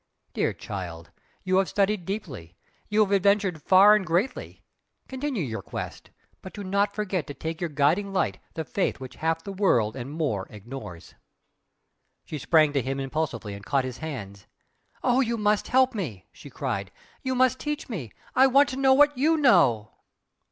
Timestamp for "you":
1.43-1.57, 2.89-3.01, 15.21-15.37, 17.21-17.35, 19.15-19.37